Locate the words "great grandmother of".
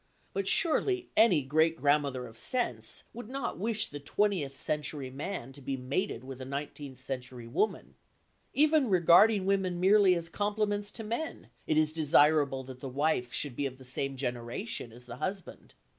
1.43-2.35